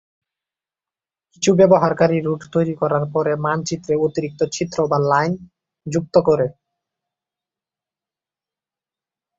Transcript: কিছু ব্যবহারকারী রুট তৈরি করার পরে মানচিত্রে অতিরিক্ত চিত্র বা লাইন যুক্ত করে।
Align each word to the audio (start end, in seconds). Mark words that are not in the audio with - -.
কিছু 1.33 1.51
ব্যবহারকারী 1.59 2.17
রুট 2.19 2.41
তৈরি 2.53 2.75
করার 2.81 3.05
পরে 3.13 3.31
মানচিত্রে 3.45 3.93
অতিরিক্ত 4.05 4.41
চিত্র 4.55 4.77
বা 4.87 4.97
লাইন 5.11 5.33
যুক্ত 5.85 6.15
করে। 6.27 6.47